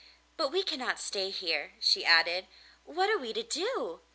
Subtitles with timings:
[0.35, 2.47] But we cannot stay here,' she added;
[2.85, 4.01] 'what are we to do?